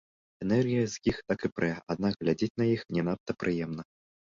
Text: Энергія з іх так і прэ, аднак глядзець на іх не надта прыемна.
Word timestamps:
Энергія 0.45 0.85
з 0.93 1.03
іх 1.11 1.21
так 1.29 1.39
і 1.51 1.53
прэ, 1.57 1.71
аднак 1.97 2.13
глядзець 2.25 2.53
на 2.59 2.65
іх 2.75 2.81
не 2.99 3.09
надта 3.13 3.41
прыемна. 3.43 3.93